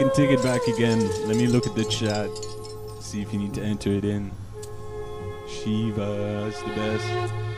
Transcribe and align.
second 0.00 0.16
it 0.30 0.42
back 0.42 0.66
again. 0.66 0.98
Let 1.28 1.36
me 1.36 1.46
look 1.46 1.66
at 1.66 1.74
the 1.74 1.84
chat. 1.84 2.30
See 3.00 3.20
if 3.20 3.34
you 3.34 3.38
need 3.38 3.52
to 3.52 3.62
enter 3.62 3.90
it 3.90 4.04
in. 4.06 4.32
Shiva 5.46 6.46
is 6.48 6.58
the 6.62 6.68
best. 6.68 7.49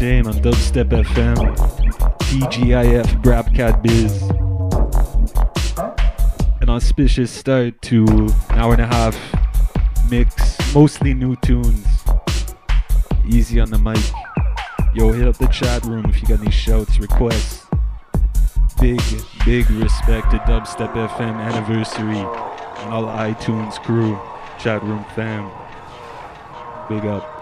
Shame 0.00 0.28
on 0.28 0.32
Dubstep 0.36 0.88
FM, 0.88 1.36
TGIF 2.20 3.22
Brapcat 3.22 3.82
Biz. 3.82 4.22
An 6.62 6.70
auspicious 6.70 7.30
start 7.30 7.82
to 7.82 8.06
an 8.06 8.58
hour 8.58 8.72
and 8.72 8.80
a 8.80 8.86
half 8.86 9.14
mix, 10.10 10.56
mostly 10.74 11.12
new 11.12 11.36
tunes. 11.36 11.86
Easy 13.28 13.60
on 13.60 13.68
the 13.68 13.76
mic. 13.76 14.00
Yo, 14.94 15.12
hit 15.12 15.28
up 15.28 15.36
the 15.36 15.48
chat 15.48 15.84
room 15.84 16.06
if 16.06 16.22
you 16.22 16.28
got 16.28 16.40
any 16.40 16.50
shouts, 16.50 16.98
requests. 16.98 17.66
Big, 18.80 19.02
big 19.44 19.68
respect 19.68 20.30
to 20.30 20.38
Dubstep 20.48 20.94
FM 20.94 21.36
anniversary 21.36 22.16
and 22.16 22.94
all 22.94 23.04
iTunes 23.04 23.78
crew, 23.82 24.18
chat 24.58 24.82
room 24.82 25.04
fam. 25.14 25.50
Big 26.88 27.04
up. 27.04 27.39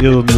Crazy 0.00 0.29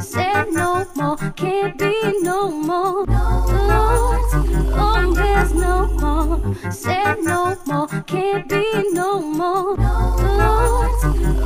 Say 0.00 0.44
no 0.50 0.84
more, 0.96 1.16
can't 1.36 1.78
be 1.78 1.94
no 2.20 2.50
more. 2.50 3.02
Ooh, 3.02 3.14
oh, 4.76 5.12
there's 5.14 5.54
no 5.54 5.86
more. 6.00 6.54
Say 6.70 7.14
no 7.22 7.56
more, 7.66 7.86
can't 8.06 8.48
be 8.48 8.64
no 8.92 9.20
more. 9.20 9.72
Ooh, 9.72 9.82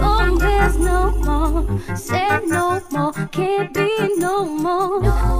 oh, 0.00 0.36
there's 0.40 0.76
no 0.78 1.12
more. 1.24 1.96
Say 1.96 2.40
no 2.46 2.80
more, 2.90 3.12
can't 3.30 3.72
be 3.72 4.14
no 4.18 4.44
more. 4.44 5.33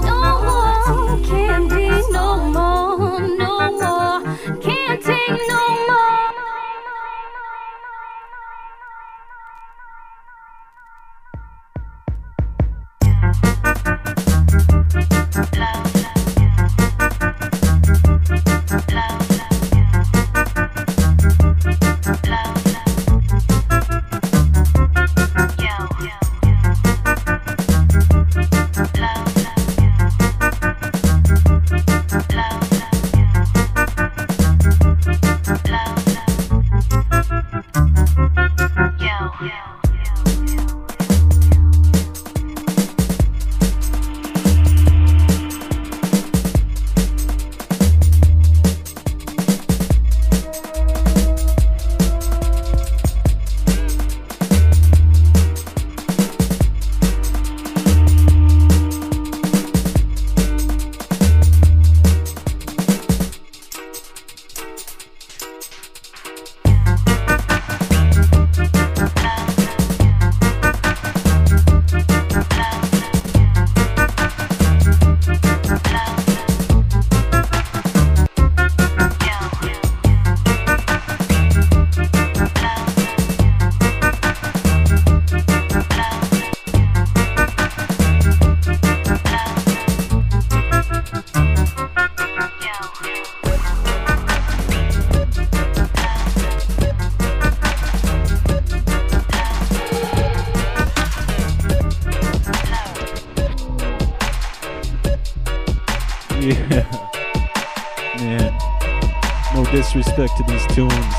respect 109.94 110.36
to 110.36 110.42
these 110.44 110.66
tunes. 110.68 111.14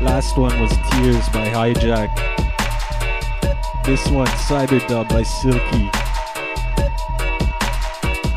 Last 0.00 0.36
one 0.36 0.60
was 0.60 0.70
Tears 0.90 1.28
by 1.30 1.48
Hijack. 1.48 2.10
This 3.84 4.06
one, 4.08 4.26
Cyberdub 4.26 5.08
by 5.08 5.22
Silky. 5.22 5.90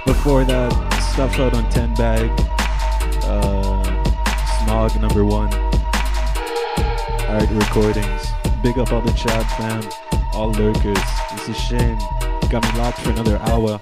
Before 0.06 0.46
that, 0.46 0.72
Stuff 1.12 1.38
Out 1.40 1.54
on 1.54 1.70
10 1.70 1.94
Bag, 1.96 2.30
uh, 3.24 3.84
Smog 4.64 5.00
number 5.02 5.26
one, 5.26 5.54
Art 7.28 7.50
Recordings. 7.50 8.32
Big 8.64 8.78
up 8.78 8.94
all 8.94 9.02
the 9.02 9.12
chat 9.14 9.46
fam, 9.58 9.84
all 10.34 10.52
lurkers. 10.52 10.98
It's 11.32 11.50
a 11.50 11.54
shame. 11.54 11.98
Got 12.50 12.64
me 12.64 12.80
locked 12.80 13.00
for 13.00 13.10
another 13.10 13.38
hour. 13.40 13.82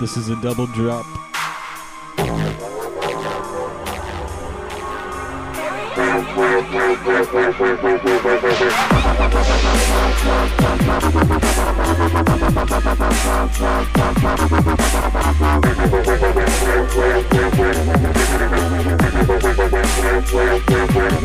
This 0.00 0.16
is 0.16 0.30
a 0.30 0.36
double 0.36 0.66
drop. 0.68 1.04
where, 20.28 20.58
where. 20.58 21.20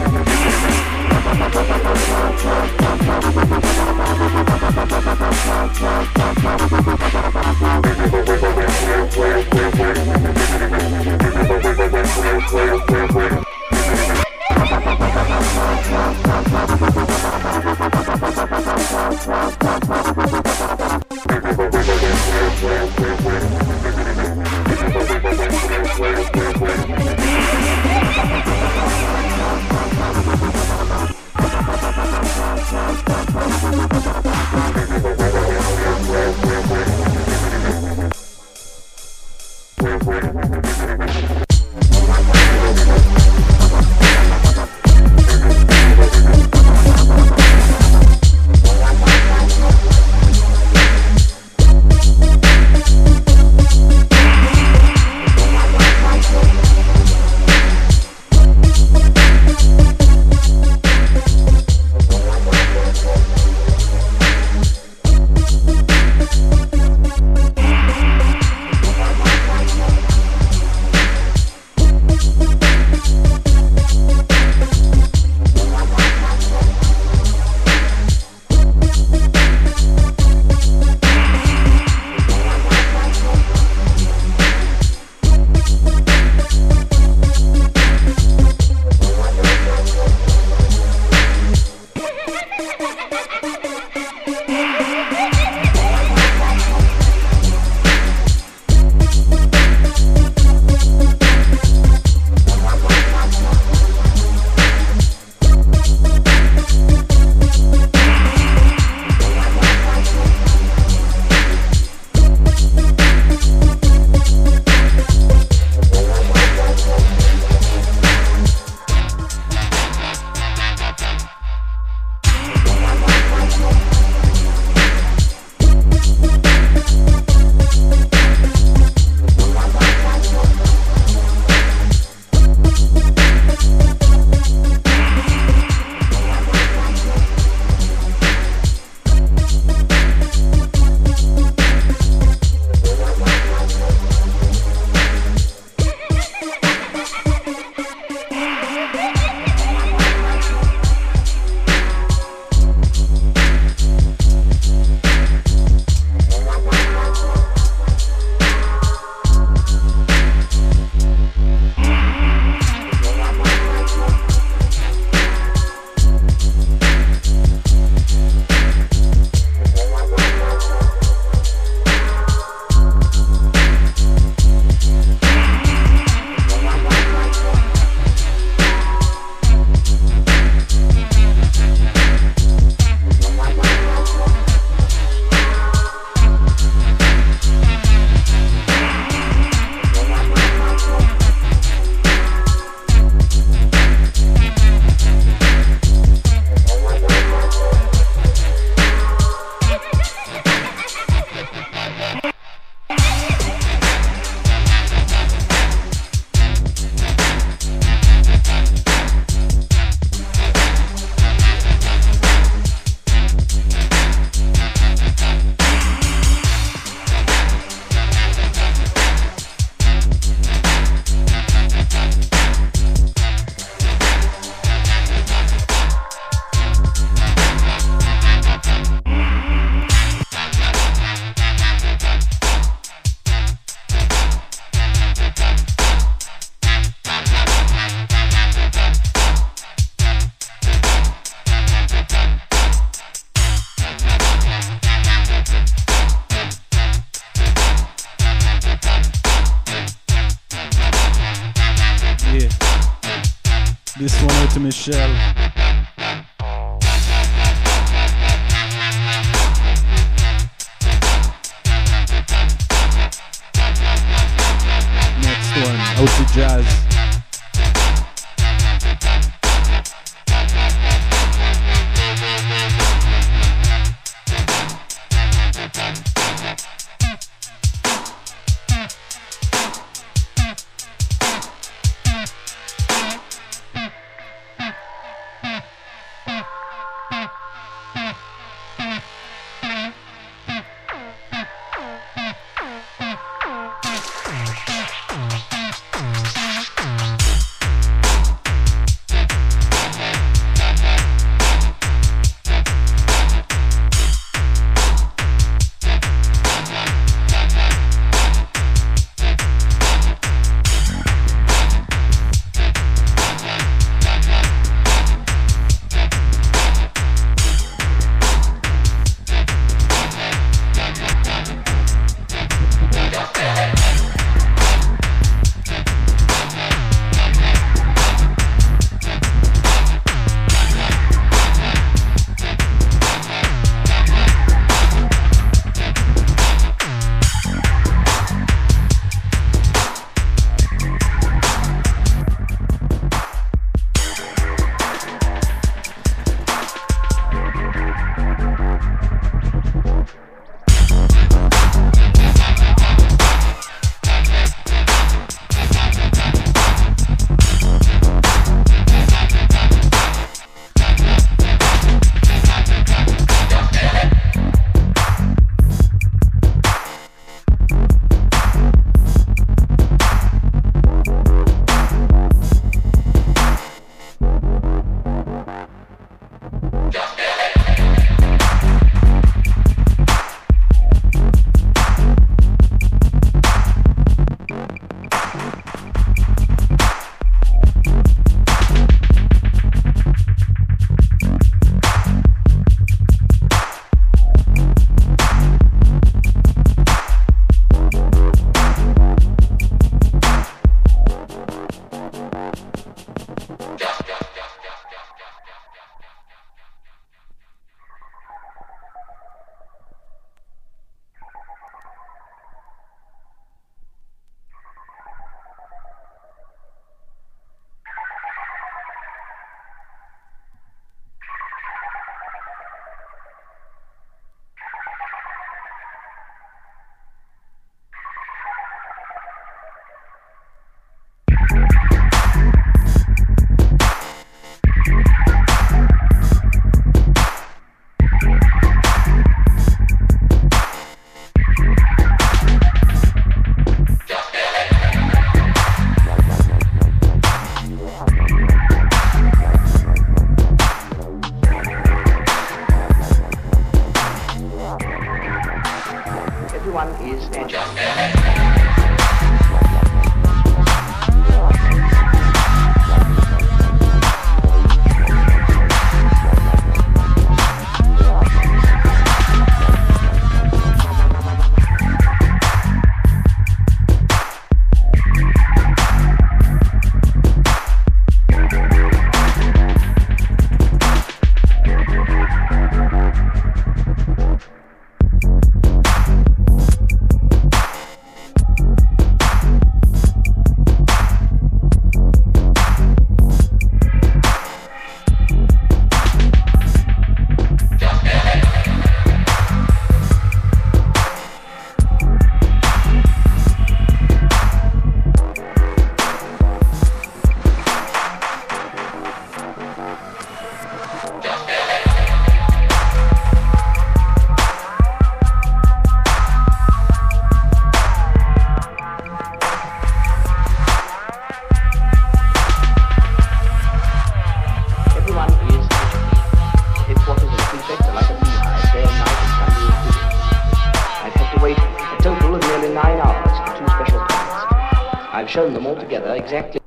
Exactly. 536.26 536.65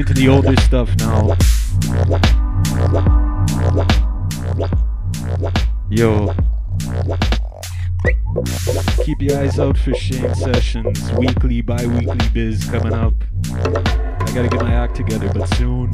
Into 0.00 0.14
the 0.14 0.28
older 0.28 0.56
stuff 0.62 0.88
now. 0.96 1.36
Yo. 5.90 6.34
Keep 9.04 9.20
your 9.20 9.38
eyes 9.38 9.58
out 9.58 9.76
for 9.76 9.92
Shane 9.94 10.34
Sessions, 10.34 11.12
weekly, 11.12 11.60
bi 11.60 11.84
weekly 11.84 12.28
biz 12.32 12.64
coming 12.64 12.94
up. 12.94 13.12
I 13.52 14.32
gotta 14.32 14.48
get 14.48 14.62
my 14.62 14.72
act 14.72 14.96
together, 14.96 15.30
but 15.34 15.46
soon. 15.56 15.90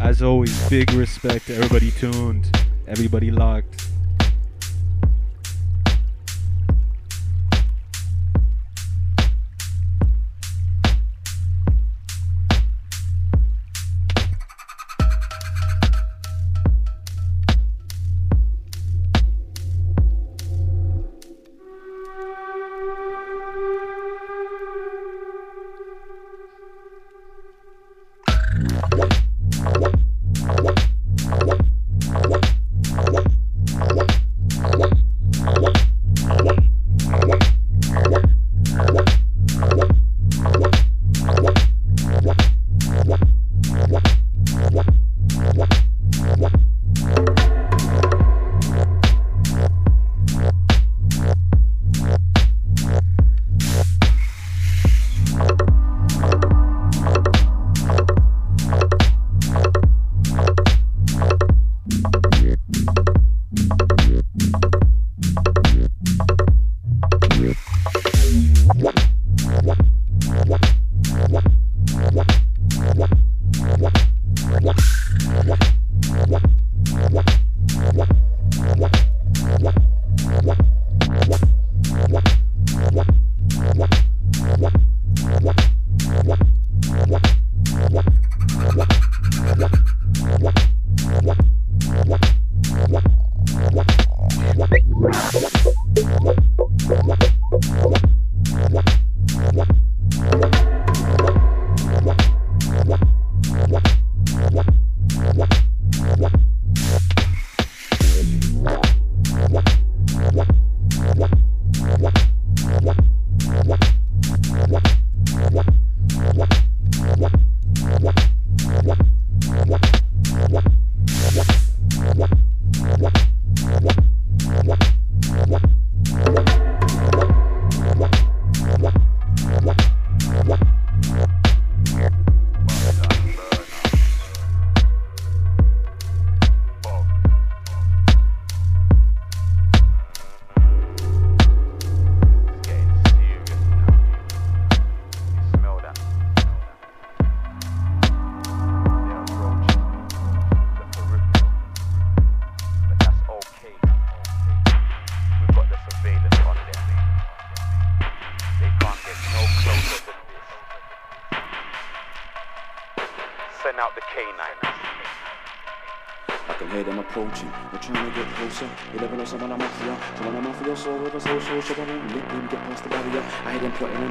As 0.00 0.22
always, 0.22 0.68
big 0.70 0.92
respect 0.92 1.48
to 1.48 1.56
everybody 1.56 1.90
tuned, 1.90 2.56
everybody 2.86 3.32
locked. 3.32 3.88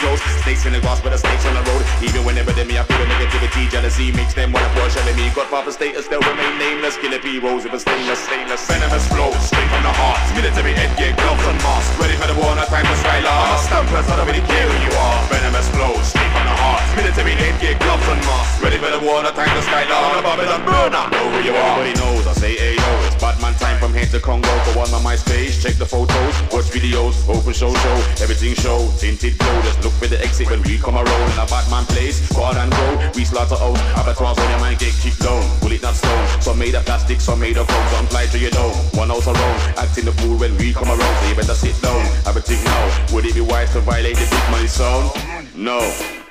close. 0.00 0.20
Snakes 0.42 0.66
in 0.66 0.72
the 0.72 0.80
grass, 0.80 1.00
but 1.00 1.10
the 1.10 1.18
snakes 1.18 1.44
on 1.46 1.54
the 1.54 1.64
road. 1.70 1.82
Even 2.02 2.24
when 2.24 2.34
they're 2.34 2.46
me, 2.66 2.78
I 2.78 2.84
feel 2.84 2.98
the 2.98 3.06
negativity, 3.06 3.70
jealousy 3.70 4.12
makes 4.12 4.34
them 4.34 4.52
wanna 4.52 4.68
push 4.74 4.96
at 4.96 5.06
me. 5.16 5.30
Godfather 5.34 5.72
status 5.72 6.06
still 6.06 6.20
remain 6.20 6.58
nameless, 6.58 6.96
killer 6.96 7.18
P 7.18 7.38
rose 7.38 7.64
with 7.64 7.74
a 7.74 7.80
stainless, 7.80 8.20
stainless, 8.24 8.66
venomous 8.66 9.06
flow, 9.08 9.30
straight 9.38 9.68
from 9.70 9.82
the 9.86 9.92
heart. 9.92 10.18
Military 10.34 10.74
headgear, 10.74 11.14
gloves 11.16 11.44
and 11.46 11.58
mask, 11.62 11.88
ready 12.00 12.16
for 12.18 12.26
the 12.26 12.36
war, 12.36 12.54
not 12.58 12.68
time 12.68 12.86
for 12.86 12.98
skylar. 12.98 13.30
I'm 13.30 13.54
a 13.54 13.58
stumpers, 13.62 14.06
I 14.10 14.14
don't 14.16 14.26
really 14.26 14.44
care 14.44 14.66
who 14.66 14.76
you 14.82 14.92
are. 14.96 15.18
Venomous 15.30 15.68
flow, 15.70 15.94
straight 16.02 16.32
from 16.34 16.44
the 16.44 16.56
heart. 16.58 16.82
Military 16.98 17.34
headgear, 17.38 17.74
gloves 17.78 18.08
and 18.10 18.22
mask, 18.26 18.62
ready 18.62 18.78
for 18.82 18.90
the 18.90 19.00
war, 19.04 19.22
not 19.22 19.34
time 19.38 19.52
for 19.54 19.64
skylar. 19.64 19.94
I'm 19.94 20.18
a 20.18 20.22
Babylon 20.26 20.62
burner, 20.66 21.04
know 21.14 21.26
who 21.30 21.38
you 21.46 21.54
are. 21.54 21.78
Everybody 21.78 21.94
knows, 22.02 22.26
I 22.26 22.34
say, 22.34 22.52
hey, 22.58 22.74
yo, 22.76 22.90
it's 23.06 23.16
Batman 23.22 23.54
time 23.62 23.78
from 23.78 23.94
here 23.94 24.06
to 24.10 24.20
Congo. 24.20 24.50
Go 24.74 24.82
on 24.82 24.90
my 24.90 25.14
MySpace, 25.14 25.62
check 25.62 25.78
the 25.78 25.86
photos, 25.86 26.34
watch 26.50 26.66
videos, 26.74 27.14
open 27.30 27.54
show 27.54 27.70
show, 27.70 27.96
everything 28.18 28.54
show, 28.58 28.90
tinted 28.98 29.38
glow. 29.38 29.56
Just 29.62 29.80
look 29.86 29.94
for 29.94 30.08
the 30.08 30.18
exit 30.20 30.50
when 30.50 30.60
we 30.62 30.78
come 30.78 30.96
around 30.96 31.30
in 31.30 31.38
a 31.38 31.46
Batman 31.46 31.84
place. 31.86 32.18
Guard 32.34 32.56
and 32.56 32.70
go, 32.72 32.86
we 33.14 33.24
slaughter 33.24 33.54
out. 33.54 33.78
Abattoirs 33.94 34.36
when 34.36 34.50
your 34.50 34.58
mind 34.58 34.78
get 34.78 34.92
kicked 34.98 35.22
down. 35.22 35.42
Bullet 35.60 35.82
not 35.82 35.94
stone, 35.94 36.42
some 36.42 36.58
made 36.58 36.74
of 36.74 36.84
plastic, 36.84 37.20
some 37.20 37.38
made 37.38 37.56
of 37.56 37.68
foam. 37.68 37.86
Some 37.94 38.06
fly 38.06 38.26
to 38.26 38.38
your 38.38 38.50
dome. 38.50 38.74
One 38.98 39.10
house 39.10 39.28
around, 39.28 39.58
acting 39.78 40.06
the 40.06 40.12
fool 40.18 40.36
when 40.36 40.56
we 40.58 40.74
come 40.74 40.88
around. 40.88 41.14
So 41.22 41.28
you 41.28 41.36
better 41.36 41.54
sit 41.54 41.80
down, 41.80 42.02
have 42.26 42.36
a 42.36 42.40
think 42.40 42.64
now. 42.64 43.14
Would 43.14 43.26
it 43.26 43.34
be 43.34 43.40
wise 43.40 43.72
to 43.72 43.80
violate 43.80 44.16
the 44.16 44.26
big 44.26 44.50
money 44.50 44.66
sound? 44.66 45.14
No, 45.54 45.78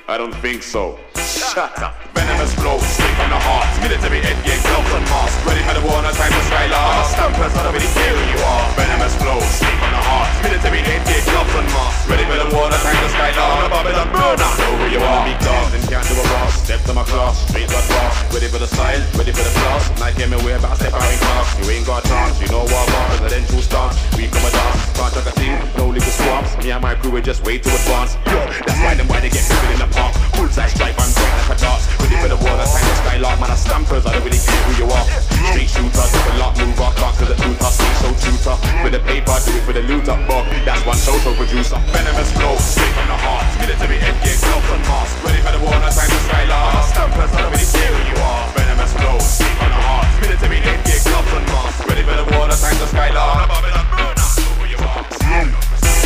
I 0.08 0.16
don't 0.16 0.34
think 0.38 0.62
so. 0.62 0.94
Shut 1.18 1.82
up. 1.82 1.98
Venomous 2.14 2.54
flow, 2.54 2.78
straight 2.78 3.10
from 3.18 3.26
the 3.26 3.42
heart. 3.42 3.66
Military 3.82 4.22
headgear, 4.22 4.54
gloves 4.62 4.94
and 4.94 5.02
mask. 5.10 5.34
Ready 5.42 5.66
for 5.66 5.74
the 5.74 5.82
war, 5.82 5.98
no 5.98 6.14
time 6.14 6.30
to 6.30 6.42
skylar. 6.46 6.78
I'm 6.78 7.02
a 7.02 7.06
stumpers, 7.10 7.50
I 7.58 7.60
don't 7.66 7.74
really 7.74 7.90
care 7.90 8.14
who 8.14 8.22
you 8.30 8.38
are. 8.38 8.64
Venomous 8.78 9.18
flow, 9.18 9.42
straight 9.50 9.74
from 9.82 9.90
the 9.90 10.02
heart. 10.06 10.30
Military 10.46 10.78
headgear, 10.86 11.20
gloves 11.26 11.54
and 11.58 11.66
mask. 11.74 12.06
Ready 12.06 12.22
for 12.22 12.38
the 12.38 12.48
war, 12.54 12.70
no 12.70 12.78
time 12.78 12.94
to 13.02 13.08
skylar. 13.18 13.50
I'm 13.50 13.66
a 13.66 13.68
Babylon 13.74 14.08
burner. 14.14 14.50
Know 14.62 14.72
who 14.78 14.86
you 14.94 15.02
are. 15.02 15.26
Big 15.26 15.42
dog, 15.42 15.74
then 15.74 15.82
can't 15.90 16.06
do 16.06 16.14
a 16.14 16.24
boss. 16.30 16.54
Step 16.62 16.80
to 16.86 16.92
my 16.94 17.02
class, 17.02 17.42
straight 17.50 17.66
to 17.66 17.82
boss. 17.90 18.14
Ready 18.30 18.46
for 18.46 18.62
the 18.62 18.70
style, 18.70 19.02
ready 19.18 19.34
for 19.34 19.42
the 19.42 19.54
class. 19.58 19.90
Night 19.98 20.14
came 20.14 20.30
away, 20.38 20.54
but 20.62 20.70
I 20.70 20.74
step 20.78 20.94
out 20.94 21.02
in 21.02 21.18
class. 21.18 21.50
You 21.58 21.66
ain't 21.74 21.82
got 21.82 22.06
a 22.06 22.06
chance, 22.06 22.38
you 22.38 22.46
know 22.54 22.62
what 22.62 22.78
I 22.78 22.86
want. 22.94 23.26
Residential 23.26 23.58
stance, 23.58 23.98
we 24.14 24.30
come 24.30 24.46
a 24.46 24.50
dance. 24.54 24.86
Can't 24.94 25.10
talk 25.10 25.26
a 25.26 25.34
thing, 25.34 25.58
no 25.74 25.90
legal 25.90 26.14
swamps. 26.14 26.54
Me 26.62 26.70
and 26.70 26.78
my 26.78 26.94
crew, 26.94 27.10
we 27.10 27.18
just 27.18 27.42
wait 27.42 27.66
to 27.66 27.74
advance. 27.74 28.14
Yo, 28.30 28.38
that's 28.62 28.78
why 28.86 28.94
them 28.94 29.10
why 29.10 29.18
they 29.18 29.34
get 29.34 29.42
good 29.50 29.70
in 29.74 29.82
the 29.82 29.90
park 29.96 30.12
Bullseye 30.36 30.68
strike, 30.68 30.96
man, 31.00 31.08
straight 31.08 31.32
like 31.32 31.56
a 31.56 31.56
dart. 31.56 31.80
Ready 31.98 32.16
for 32.20 32.28
the 32.28 32.38
war, 32.44 32.54
that's 32.60 32.76
time 32.76 32.84
to 32.84 32.96
skylark 33.00 33.40
Man, 33.40 33.50
I 33.50 33.56
stampers, 33.56 34.04
I 34.04 34.12
don't 34.12 34.24
really 34.24 34.38
care 34.38 34.62
who 34.68 34.72
you 34.84 34.86
are. 34.92 35.06
Street 35.50 35.70
shooter, 35.72 36.04
double 36.12 36.36
lock 36.36 36.54
mover. 36.60 36.90
Can't 37.00 37.16
cause 37.16 37.28
the 37.32 37.36
tutor, 37.40 37.70
stay 37.72 37.92
so 38.04 38.08
tutor. 38.20 38.56
With 38.84 38.92
the 38.92 39.02
paper, 39.08 39.32
do 39.42 39.50
it 39.56 39.64
for 39.64 39.72
the 39.72 39.82
looter 39.88 40.16
Bob, 40.28 40.44
that's 40.68 40.84
one 40.84 41.00
social 41.00 41.32
producer. 41.34 41.80
Venomous 41.90 42.30
flow, 42.36 42.54
straight 42.60 42.92
from 42.92 43.08
the 43.08 43.18
heart. 43.18 43.48
Military 43.58 43.98
head 43.98 44.16
gear, 44.20 44.36
gloves 44.44 44.68
and 44.70 44.84
mask 44.84 45.16
Ready 45.24 45.40
for 45.40 45.52
the 45.56 45.60
war, 45.64 45.76
that's 45.80 45.96
time 45.96 46.12
to 46.12 46.20
skylark 46.28 46.68
Man, 46.68 46.76
I 46.76 46.84
stampers, 46.92 47.32
I 47.32 47.38
don't 47.40 47.52
really 47.56 47.68
care 47.72 47.90
who 47.96 48.00
you 48.12 48.18
are. 48.20 48.44
Venomous 48.52 48.92
flow, 48.92 49.16
straight 49.24 49.56
from 49.56 49.70
the 49.72 49.80
heart. 49.80 50.06
Military 50.20 50.60
head 50.60 50.80
gear, 50.84 51.00
gloves 51.00 51.32
and 51.32 51.46
mask 51.48 51.80
Ready 51.88 52.04
for 52.04 52.16
the 52.20 52.26
war, 52.36 52.44
that's 52.44 52.60
time 52.60 52.76
to 52.76 52.86
skylark 52.92 53.48
Man, 53.48 53.48
I 53.48 53.48
Babylon 53.48 53.86
burner, 53.88 54.28
know 54.36 54.52
who 54.60 54.64
you 54.68 54.78
are. 54.84 56.05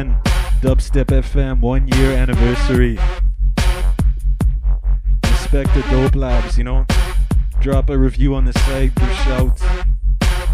10 0.00 0.18
Dubstep 0.62 1.06
FM 1.06 1.60
one 1.60 1.86
year 1.88 2.12
anniversary. 2.12 2.98
Respect 5.24 5.74
the 5.74 5.84
Dope 5.90 6.14
Labs, 6.14 6.56
you 6.56 6.64
know? 6.64 6.86
Drop 7.60 7.90
a 7.90 7.98
review 7.98 8.34
on 8.34 8.46
the 8.46 8.54
site, 8.54 8.94
give 8.94 9.12
shouts. 9.24 9.62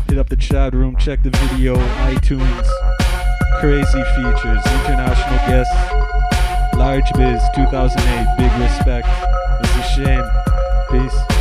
Hit 0.08 0.18
up 0.18 0.28
the 0.28 0.36
chat 0.36 0.74
room, 0.74 0.96
check 0.96 1.22
the 1.22 1.30
video, 1.30 1.76
iTunes. 2.10 2.66
Crazy 3.60 4.02
features, 4.16 4.64
international 4.66 5.38
guests. 5.46 5.74
Large 6.76 7.12
Biz 7.12 7.42
2008, 7.54 8.26
big 8.38 8.52
respect. 8.60 9.08
It's 9.60 9.76
a 9.76 9.82
shame. 9.94 10.24
Peace. 10.90 11.35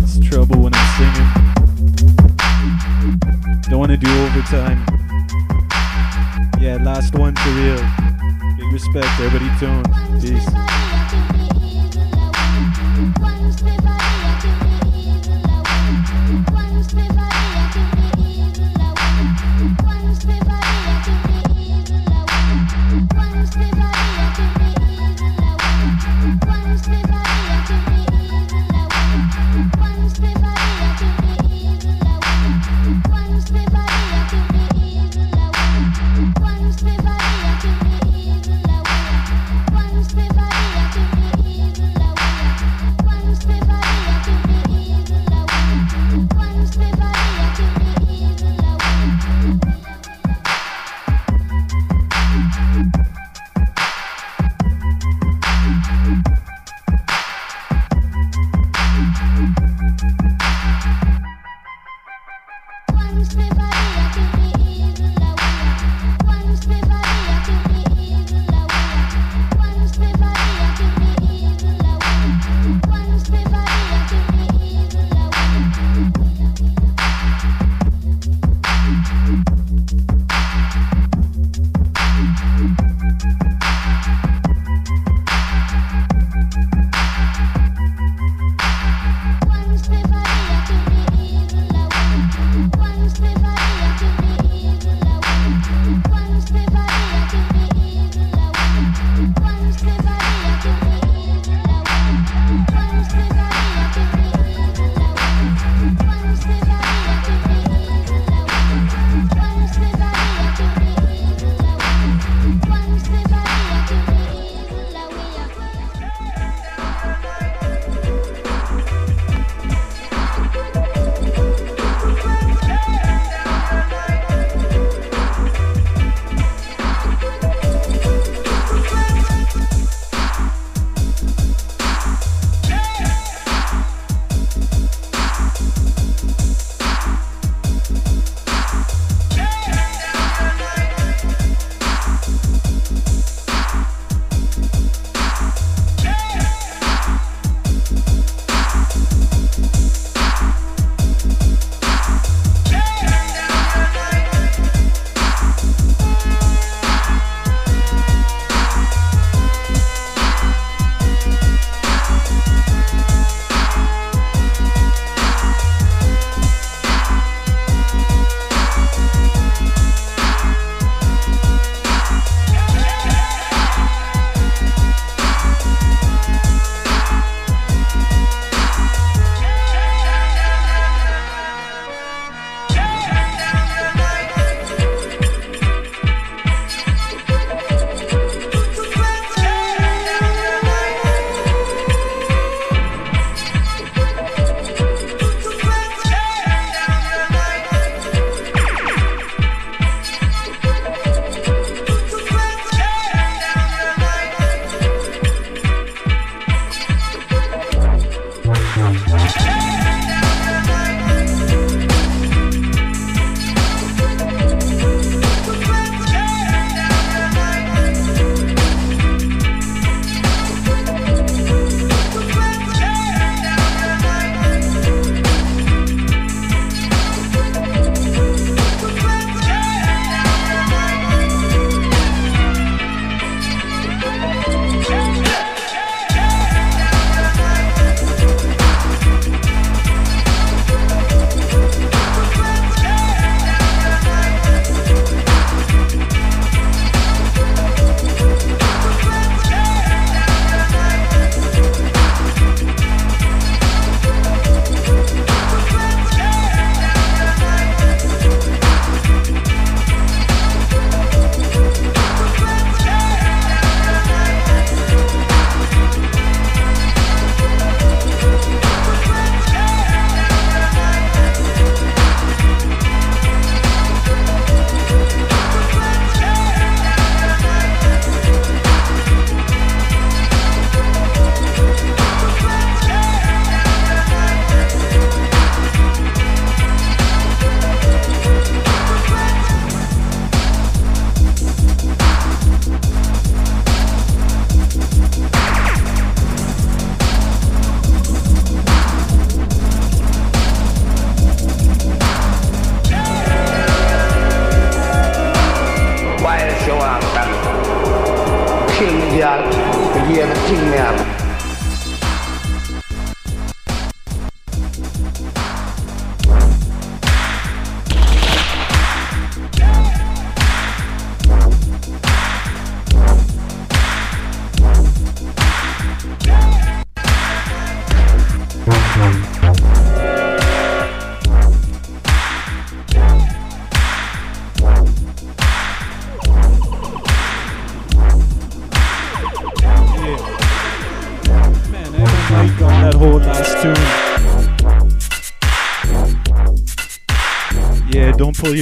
It's 0.00 0.20
trouble 0.28 0.62
when 0.62 0.72
I'm 0.72 0.88
singing. 0.96 1.30
Don't 3.62 3.80
want 3.80 3.90
to 3.90 3.96
do 3.96 4.08
overtime. 4.26 4.78
Yeah, 6.60 6.78
last 6.84 7.16
one 7.16 7.34
for 7.34 7.50
real. 7.50 7.82
Big 8.58 8.72
respect, 8.72 9.08
everybody 9.20 9.50
tuned. 9.58 9.88
Peace. 10.22 11.45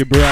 Pull 0.03 0.19
your 0.19 0.24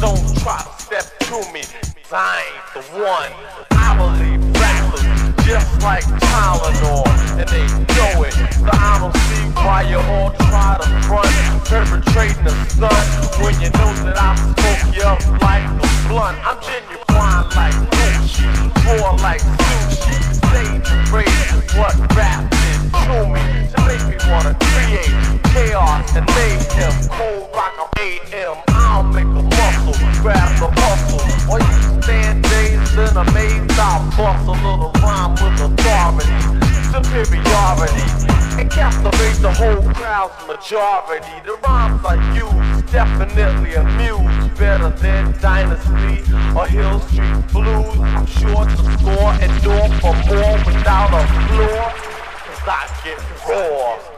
Don't 0.00 0.14
try 0.38 0.62
to 0.62 0.82
step 0.82 1.18
to 1.26 1.42
me, 1.52 1.62
I 2.12 2.44
ain't 2.46 2.66
the 2.72 2.82
one. 3.02 3.32
I 3.72 3.98
believe 3.98 4.38
rappers 4.54 5.02
just 5.44 5.82
like 5.82 6.04
Tylenol, 6.04 7.02
and 7.34 7.48
they 7.48 7.66
know 7.98 8.22
it. 8.22 8.32
So 8.32 8.70
I 8.70 8.98
don't 9.02 9.16
see 9.26 9.44
why 9.58 9.82
you 9.90 9.98
all 9.98 10.30
try 10.46 10.78
to 10.78 10.86
front, 11.02 11.26
perpetrating 11.66 12.44
the 12.44 12.54
sun 12.70 12.94
when 13.42 13.58
you 13.60 13.70
know 13.74 13.90
that 14.06 14.14
I 14.16 14.38
smoke 14.38 14.94
you 14.94 15.02
up 15.02 15.18
like 15.42 15.66
a 15.66 16.08
blunt. 16.08 16.38
I'm 16.46 16.62
genuine 16.62 16.98
like 17.58 17.74
Gucci, 17.90 18.46
more 18.86 19.18
like 19.18 19.40
sushi. 19.42 20.14
Save 20.46 20.84
the 20.84 20.96
phrase 21.10 21.74
what 21.74 21.94
rap 22.14 22.46
is 22.70 22.86
to 23.02 23.26
me 23.34 23.66
to 23.74 23.78
make 23.82 24.04
me 24.06 24.16
wanna 24.30 24.54
create 24.60 25.10
chaos 25.50 26.14
and 26.14 26.26
mayhem. 26.38 26.94
Cold 27.10 27.50
rock 27.52 27.74
of 27.82 27.88
AM, 27.98 28.62
I'll 28.68 29.02
make 29.02 29.26
a 29.26 29.47
Bustle, 29.58 29.98
grab 30.22 30.50
the 30.60 30.70
hustle. 30.78 31.18
Or 31.50 31.58
you 31.58 32.02
stand 32.02 32.44
dazed 32.44 32.94
in 32.94 33.16
a 33.16 33.24
maze, 33.32 33.78
I'll 33.78 34.06
bust 34.16 34.46
a 34.46 34.56
little 34.62 34.92
rhyme 35.02 35.34
with 35.34 35.58
authority, 35.66 36.38
superiority, 36.94 38.06
and 38.60 38.70
captivate 38.70 39.38
the 39.42 39.52
whole 39.52 39.82
crowd's 39.94 40.38
majority. 40.46 41.34
The 41.44 41.58
rhymes 41.64 42.04
I 42.04 42.14
use 42.34 42.82
definitely 42.92 43.74
amuse 43.74 44.58
better 44.58 44.90
than 44.90 45.32
Dynasty 45.40 46.22
or 46.56 46.66
Hill 46.66 47.00
Street 47.00 47.42
Blues. 47.52 47.98
I'm 47.98 48.26
sure 48.26 48.64
to 48.64 48.82
score 48.94 49.32
and 49.42 49.52
door 49.62 49.88
for 50.00 50.14
more 50.30 50.56
without 50.66 51.10
a 51.18 51.24
floor, 51.48 51.82
cause 52.46 52.62
I 52.66 52.86
get 53.04 53.18
raw. 53.48 54.17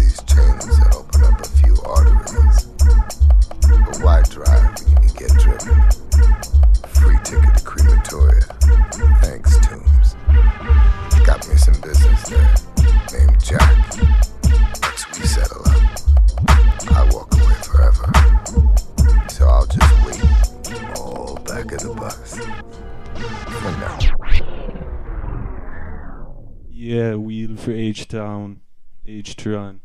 H 27.73 28.07
town, 28.07 28.61
H-Tron. 29.05 29.81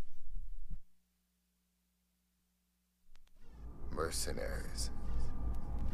Mercenaries. 3.93 4.91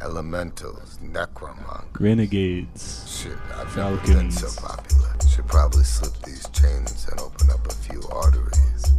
Elementals, 0.03 0.99
Necromunk. 1.03 2.01
Renegades. 2.01 3.09
Shit, 3.09 3.39
I've 3.55 3.71
Falcons. 3.73 4.09
been 4.09 4.31
so 4.33 4.61
popular. 4.61 5.15
Should 5.29 5.47
probably 5.47 5.85
slip 5.85 6.13
these 6.25 6.49
chains 6.49 7.07
and 7.11 7.21
open 7.21 7.51
up 7.51 7.65
a 7.67 7.75
few 7.75 8.03
arteries. 8.11 8.93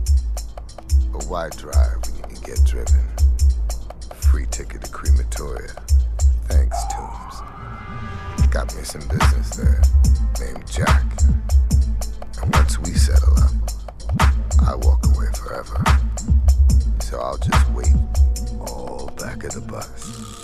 But 1.12 1.26
why 1.26 1.50
drive 1.50 1.98
when 2.06 2.16
you 2.16 2.24
can 2.24 2.44
get 2.44 2.64
driven? 2.66 3.04
Free 4.16 4.46
ticket 4.50 4.82
to 4.84 4.92
crematoria. 4.92 5.76
Thanks, 6.46 6.78
Toombs. 6.94 7.42
Got 8.52 8.74
me 8.76 8.84
some 8.84 9.02
business 9.08 9.50
there. 9.58 9.82
Named 10.40 10.66
Jack. 10.72 11.04
Once 12.52 12.78
we 12.80 12.92
settle 12.94 13.38
up, 13.40 13.52
I 14.68 14.76
walk 14.76 15.06
away 15.06 15.28
forever. 15.34 15.82
So 17.00 17.20
I'll 17.20 17.38
just 17.38 17.70
wait, 17.72 17.94
all 18.60 19.10
back 19.18 19.46
at 19.46 19.52
the 19.52 19.62
bus. 19.62 20.44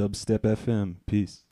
Dubstep 0.00 0.46
FM. 0.46 0.96
Peace. 1.06 1.44